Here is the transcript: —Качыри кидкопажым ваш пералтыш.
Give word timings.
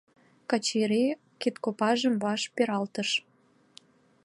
—Качыри 0.49 1.03
кидкопажым 1.41 2.15
ваш 2.23 2.41
пералтыш. 2.55 3.09